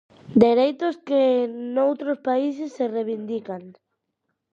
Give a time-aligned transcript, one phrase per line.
[0.43, 1.21] Dereitos que
[1.75, 3.63] noutros países se reivindican.